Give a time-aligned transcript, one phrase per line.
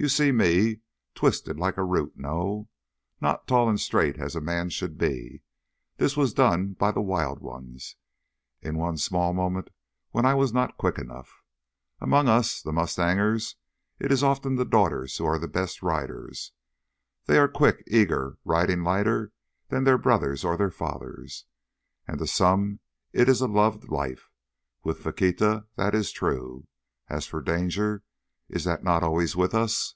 [0.00, 0.78] You see me,
[1.16, 2.68] twisted like a root, no?
[3.20, 5.42] Not tall and straight as a man should be.
[5.96, 9.70] This was done by the wild ones—in one small moment
[10.12, 11.42] when I was not quick enough.
[12.00, 16.52] Among us—the mustangers—it is often the daughters who are the best riders.
[17.26, 19.32] They are quick, eager, riding lighter
[19.68, 21.44] than their brothers or their fathers.
[22.06, 22.78] And to some
[23.12, 24.30] it is a loved life.
[24.84, 26.68] With Faquita that is true.
[27.08, 29.94] As for danger—is that not always with us?